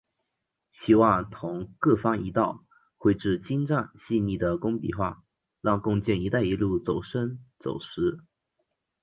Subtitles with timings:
[0.71, 2.65] 希望同各方一道，
[2.97, 5.19] 繪製“精甚”細膩的工筆畫，
[5.61, 8.19] 讓共建一帶一路走深走實。